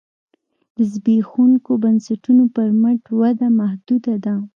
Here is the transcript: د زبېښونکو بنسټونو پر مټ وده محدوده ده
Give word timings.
د 0.75 0.77
زبېښونکو 0.91 1.71
بنسټونو 1.83 2.43
پر 2.55 2.69
مټ 2.81 3.01
وده 3.19 3.47
محدوده 3.59 4.15
ده 4.25 4.35